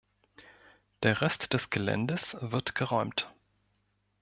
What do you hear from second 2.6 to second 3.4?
geräumt.